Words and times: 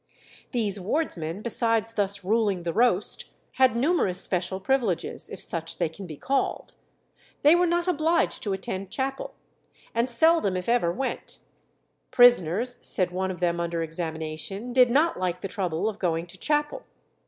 These 0.51 0.79
wardsmen, 0.79 1.43
besides 1.43 1.93
thus 1.93 2.23
ruling 2.23 2.63
the 2.63 2.73
roast, 2.73 3.29
had 3.51 3.75
numerous 3.75 4.19
special 4.19 4.59
privileges, 4.59 5.29
if 5.29 5.39
such 5.39 5.77
they 5.77 5.89
can 5.89 6.07
be 6.07 6.17
called. 6.17 6.73
They 7.43 7.53
were 7.53 7.67
not 7.67 7.87
obliged 7.87 8.41
to 8.41 8.53
attend 8.53 8.89
chapel, 8.89 9.35
and 9.93 10.09
seldom 10.09 10.57
if 10.57 10.67
ever 10.67 10.91
went; 10.91 11.41
"prisoners," 12.09 12.79
said 12.81 13.11
one 13.11 13.29
of 13.29 13.41
them 13.41 13.59
under 13.59 13.83
examination, 13.83 14.73
"did 14.73 14.89
not 14.89 15.19
like 15.19 15.41
the 15.41 15.47
trouble 15.47 15.87
of 15.87 15.99
going 15.99 16.25
to 16.25 16.37
chapel." 16.39 16.81